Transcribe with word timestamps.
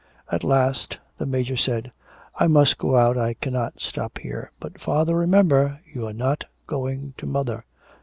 At 0.31 0.43
last 0.43 0.97
the 1.19 1.27
Major 1.27 1.55
said: 1.55 1.91
'I 2.39 2.47
must 2.47 2.79
go 2.79 2.95
out; 2.95 3.19
I 3.19 3.35
cannot 3.35 3.79
stop 3.79 4.17
here.' 4.17 4.49
'But, 4.59 4.81
father, 4.81 5.15
remember... 5.15 5.79
you 5.93 6.07
are 6.07 6.11
not 6.11 6.45
going 6.65 7.13
to 7.17 7.27
mother.' 7.27 7.65